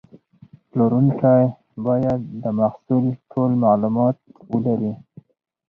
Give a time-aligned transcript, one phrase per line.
[0.69, 1.41] پلورونکی
[1.85, 4.17] باید د محصول ټول معلومات
[4.51, 4.93] ولري.